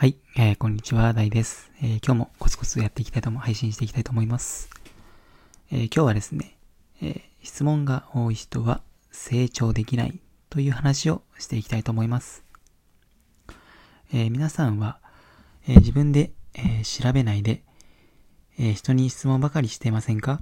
[0.00, 4.70] はい、えー、こんにちは、大です、えー、今日もコツコツやっていきたいと思、配信していきたいと思います。
[5.72, 6.56] えー、今日はですね、
[7.02, 8.80] え、質問が多い人は
[9.10, 12.44] 成長できないという話をしていきたいと思います。
[14.12, 15.00] え、皆さんは、
[15.66, 17.64] え、自分で、え、調べないで、
[18.56, 20.40] え、人に質問ばかりしていませんか？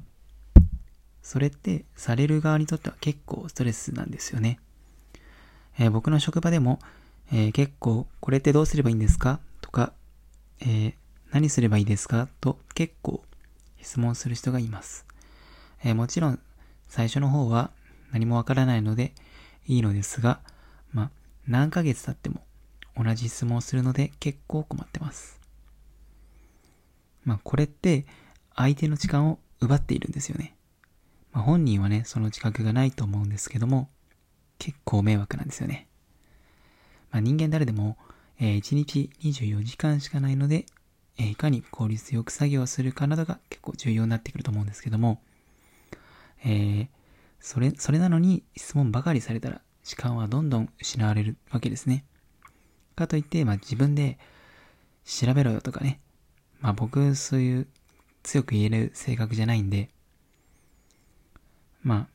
[1.23, 4.61] それってされる側にとっては結構ストレスなんですよね。
[5.79, 6.79] え、僕の職場でも、
[7.32, 9.40] えー、結構これってどうすればいいんですか、
[10.60, 10.94] えー、
[11.32, 12.28] 何すればいいですか？
[12.40, 13.22] と結構
[13.80, 15.06] 質問する人がいます。
[15.84, 16.40] えー、もちろん
[16.88, 17.70] 最初の方は
[18.12, 19.12] 何もわからないので
[19.66, 20.40] いいのですが、
[20.92, 21.10] まあ、
[21.46, 22.40] 何ヶ月経っても
[22.96, 25.40] 同じ質問をするので結構困ってます。
[27.24, 28.07] まあ、これって
[28.54, 30.57] 相手の時間を奪っているんですよね。
[31.32, 33.91] まあ、本人はね、その自覚がないと思うんですけども、
[34.58, 35.88] 結構迷惑なんですよね。
[37.10, 37.98] まあ、人間誰でも、
[38.41, 40.67] えー、1日24時間しかないので、
[41.19, 45.20] えー、いかに効率よく作業するかなどが結構重要になってくると思うんですけども、
[46.44, 46.88] えー、
[47.41, 52.05] それ、それなのに質問ばかりされたら時間はどんどん失われるわけですね。
[52.94, 54.19] かといって、まあ自分で
[55.05, 56.00] 調べろよとかね。
[56.60, 57.66] まあ僕そういう
[58.22, 59.88] 強く言える性格じゃないんで、
[61.82, 62.06] まあ、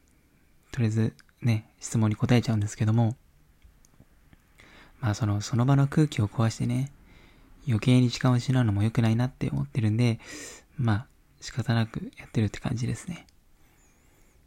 [0.73, 3.15] とりあえずね、質問に答えちゃうんですけども、
[5.01, 6.91] まあその、その場の空気を壊してね、
[7.67, 10.19] 余計に時間を失うのも良くないなって思ってるんで、
[10.77, 11.05] まあ
[11.41, 13.27] 仕方なくやってるって感じですね。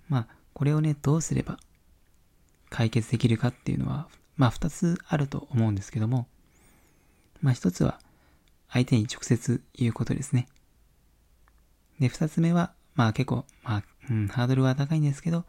[0.08, 1.58] まあこれをね、どうすれば
[2.70, 6.26] 解決できるかっていうのは、まあ二つあると思うんですけども、
[7.42, 7.98] まあ一つは
[8.70, 10.48] 相手に直接言うことですね。
[11.98, 15.44] で、二つ目は、まあ結構、まあ、うん、ハードルは高いんですけど、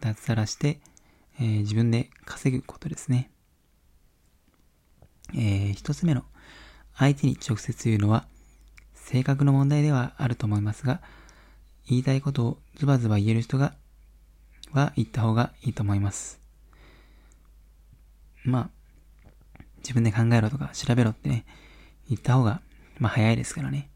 [0.00, 0.80] 脱サラして、
[1.38, 3.30] えー、自分で稼ぐことですね。
[5.34, 6.24] えー、一つ目の
[6.94, 8.26] 相手に直接言うのは
[8.94, 11.00] 性格の問題ではあると思いますが、
[11.88, 13.74] 言いたいことをズバズバ言える人が、
[14.72, 16.40] は言った方がいいと思います。
[18.44, 21.44] まあ、自分で考えろとか調べろってね、
[22.08, 22.60] 言った方が、
[22.98, 23.88] まあ早いですからね。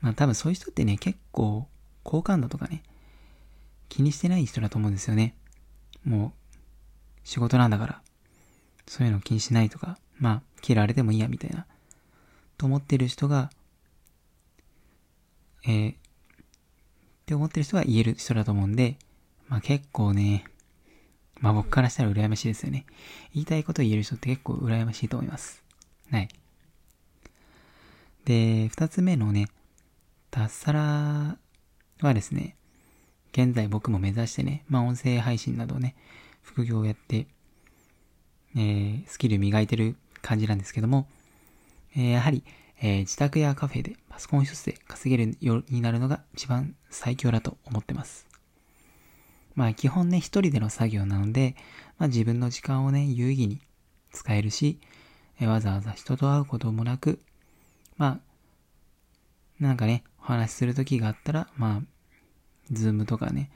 [0.00, 1.68] まあ多分そういう人ってね、結構
[2.02, 2.82] 好感度とかね、
[3.90, 5.36] 気にしてない人だと思うんですよね。
[6.04, 6.56] もう、
[7.24, 8.02] 仕事なんだから、
[8.86, 11.66] そういうの気にしないとか、まあ、嫌われてもいいや、みたいな、
[12.56, 13.50] と思ってる人が、
[15.64, 15.96] えー、っ
[17.26, 18.96] て思ってる人は言える人だと思うんで、
[19.48, 20.44] まあ結構ね、
[21.40, 22.86] まあ僕からしたら羨ましいですよね。
[23.34, 25.62] 言いたいことを言える人って結構羨ましいと思います。
[26.10, 26.28] はい。
[28.24, 29.48] で、二つ目のね、
[30.30, 31.38] 脱サラ
[32.00, 32.56] はですね、
[33.32, 35.94] 現在僕も目指してね、まあ音声配信などね、
[36.42, 37.26] 副業をやって、
[38.54, 41.06] えー、スキル磨いてる感じなんですけども、
[41.94, 42.44] えー、やはり、
[42.80, 48.26] えー、自宅やカフェでパソコン一つで稼げるようになるのが一番最強だと思ってます。
[49.54, 51.56] まあ基本ね、一人での作業なので、
[51.98, 53.60] まあ自分の時間をね、有意義に
[54.12, 54.78] 使えるし、
[55.40, 57.20] えー、わざわざ人と会うこともなく、
[57.96, 58.20] まあ、
[59.58, 61.82] なんかね、お話しする時があったら、まあ、
[62.70, 63.50] ズームとかね、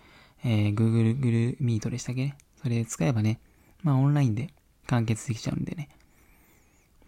[0.45, 2.37] えー、Google Meet でしたっけね。
[2.63, 3.41] それ使えばね、
[3.83, 4.51] まあオンラインで
[4.87, 5.89] 完結できちゃうんでね。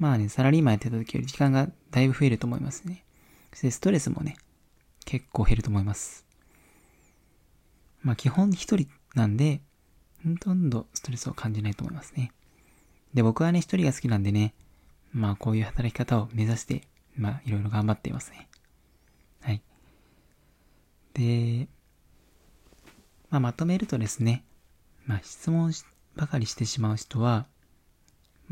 [0.03, 3.05] まあね、サラリーマンやってた時より時間がだいぶ増えると思いますね。
[3.53, 4.37] そしてストレスもね、
[5.05, 6.27] 結構減ると思います。
[8.03, 9.61] まあ基本一人なんで、
[10.25, 12.33] ほとんどストレスを感じないと思いますね。
[13.15, 14.55] で、僕はね、一人が好きなんでね、
[15.13, 16.83] まあこういう働き方を目指して、
[17.17, 18.49] まあいろいろ頑張っていますね。
[19.41, 19.63] はい。
[21.15, 21.69] で、
[23.31, 24.45] まあまとめるとですね、
[25.07, 25.73] まあ質問
[26.17, 27.47] ばかりしてしまう人は、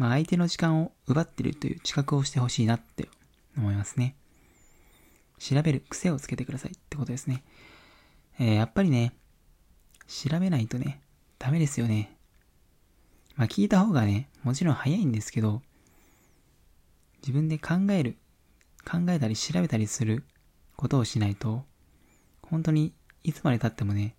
[0.01, 3.11] まあ相手の時間を奪ってるという知覚をしてほしいなって
[3.55, 4.17] 思いますね。
[5.39, 7.45] 調べる癖をつけてくださいってことですね。
[8.39, 9.13] えー、やっぱりね、
[10.09, 11.03] 調べないとね、
[11.39, 12.17] ダメですよね。
[13.37, 15.61] まあ聞いた方がね、もちろん早いんですけど、
[17.21, 18.17] 自分で考える、
[18.91, 20.25] 考えたり調べたりする
[20.77, 21.67] ことをしないと、
[22.41, 24.15] 本当にいつまで経ってもね、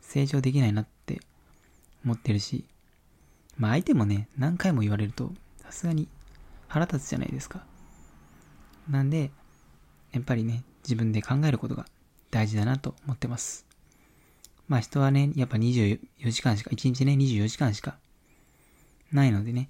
[0.00, 1.20] 成長できないなって
[2.04, 2.64] 思ってるし、
[3.58, 6.08] まあ相手もね、何回も言われると、さすがに
[6.68, 7.64] 腹立つじゃないですか。
[8.88, 9.30] なんで、
[10.12, 11.86] やっぱりね、自分で考えることが
[12.30, 13.66] 大事だなと思ってます。
[14.68, 15.98] まあ人はね、やっぱ24
[16.30, 17.98] 時間しか、1日ね、24時間しか
[19.12, 19.68] ないのでね、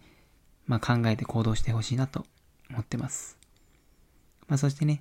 [0.66, 2.26] まあ考えて行動してほしいなと
[2.68, 3.38] 思ってます。
[4.46, 5.00] まあそしてね、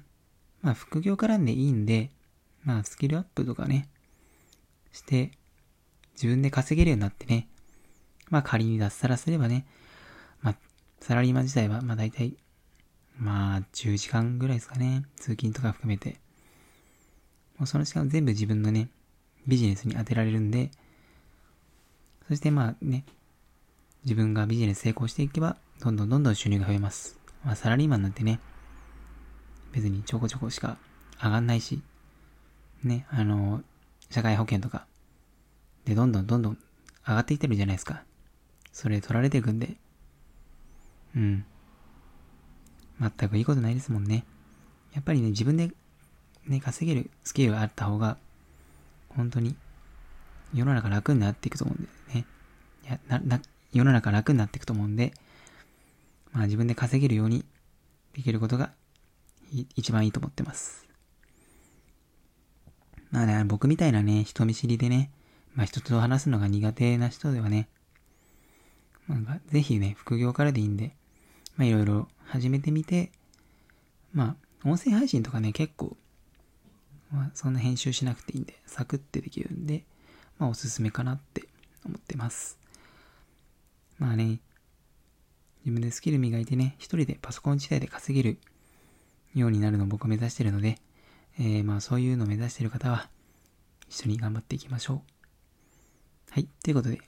[0.61, 2.11] まあ副業からんでいいんで、
[2.63, 3.89] まあスキルアップとかね、
[4.93, 5.31] して、
[6.13, 7.48] 自分で稼げるようになってね、
[8.29, 9.65] まあ仮に脱サラすればね、
[10.41, 10.55] まあ、
[10.99, 12.35] サラリーマン自体は、まあ大体、
[13.17, 15.03] まあ、10時間ぐらいですかね。
[15.17, 16.19] 通勤とか含めて。
[17.57, 18.89] もうその時間全部自分のね、
[19.45, 20.71] ビジネスに当てられるんで、
[22.27, 23.03] そしてまあね、
[24.05, 27.19] 自分がビジネス成功していけば、どんどんどんどん収入が増えます。
[27.43, 28.39] まあサラリーマンなんてね、
[29.73, 30.77] 別にちょこちょこしか
[31.21, 31.81] 上がんないし、
[32.83, 33.61] ね、あの、
[34.09, 34.87] 社会保険とか、
[35.85, 36.57] で、どんどんどんどん
[37.05, 38.03] 上がっていってるじゃないですか。
[38.79, 39.75] それ取られていくんで、
[41.13, 41.43] うん。
[43.01, 44.23] 全くいいことないですもんね。
[44.93, 45.69] やっぱりね、自分で
[46.47, 48.15] ね、稼げるスキルがあった方が、
[49.09, 49.57] 本当に
[50.53, 52.25] 世の中楽になっていくと思うんでね。
[52.85, 53.41] いや、な、な、
[53.73, 55.11] 世の中楽になっていくと思うんで、
[56.31, 57.43] まあ自分で稼げるように
[58.13, 58.71] できることが
[59.75, 60.87] 一番いいと思ってます。
[63.11, 65.11] まあね、僕みたいなね、人見知りでね、
[65.53, 67.67] まあ人と話すのが苦手な人ではね、
[69.09, 70.95] なんかぜひね、副業からでいいんで、
[71.57, 73.11] まあいろいろ始めてみて、
[74.13, 75.97] まあ音声配信とかね、結構、
[77.11, 79.83] まあそんな編集しなくていいんで、サクってできるんで、
[80.37, 81.43] まあおすすめかなって
[81.85, 82.59] 思ってます。
[83.97, 84.39] まあね、
[85.65, 88.37] 自分でスキル磨いてね、一人でパソコン自体で稼げる
[89.33, 90.77] ようになるのを僕は目指してるので、
[91.39, 93.09] えー、まあそういうのを目指してる方は、
[93.89, 95.01] 一緒に頑張っていきましょ
[96.29, 96.31] う。
[96.31, 96.47] はい。
[96.63, 97.01] ということで、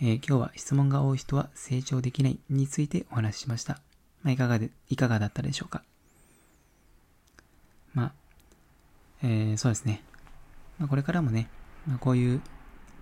[0.00, 3.80] えー、今日は質問が多い人は成長できないについてお話ししました。
[4.22, 5.82] まあ、いかがで、いかがだったでしょうか？
[7.94, 8.12] まあ、
[9.22, 10.02] えー、そうですね。
[10.78, 11.48] まあ、これからもね、
[11.86, 12.40] まあ、こういう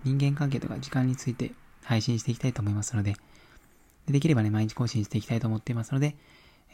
[0.03, 1.53] 人間関係とか時間について
[1.83, 3.15] 配信していきたいと思いますので、
[4.07, 6.15] できればね、毎日更新していきたいと思っていますので、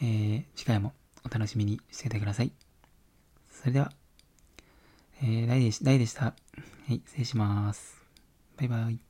[0.01, 0.93] えー、次回も
[1.25, 2.51] お楽しみにしていてください。
[3.51, 3.91] それでは、
[5.21, 6.25] えー、大でし、大でした。
[6.25, 6.33] は
[6.89, 7.97] い、失礼します。
[8.57, 9.06] バイバイ。